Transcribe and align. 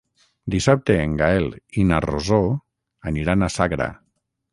Dissabte 0.53 0.95
en 1.01 1.11
Gaël 1.19 1.45
i 1.81 1.85
na 1.89 1.99
Rosó 2.05 2.39
aniran 3.13 3.45
a 3.45 3.51
Sagra. 3.57 3.89